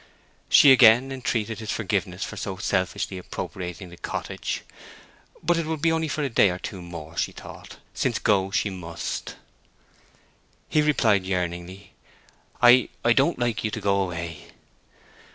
[0.49, 4.63] She again entreated his forgiveness for so selfishly appropriating the cottage.
[5.43, 8.49] But it would only be for a day or two more, she thought, since go
[8.49, 9.35] she must.
[10.67, 11.93] He replied, yearningly,
[12.63, 14.47] "I—I don't like you to go away."